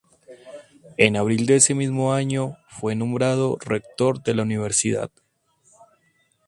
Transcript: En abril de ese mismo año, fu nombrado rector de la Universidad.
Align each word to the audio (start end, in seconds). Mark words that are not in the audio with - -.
En 0.97 1.15
abril 1.15 1.45
de 1.45 1.57
ese 1.57 1.75
mismo 1.75 2.11
año, 2.11 2.57
fu 2.69 2.89
nombrado 2.95 3.59
rector 3.63 4.23
de 4.23 4.33
la 4.33 4.41
Universidad. 4.41 5.11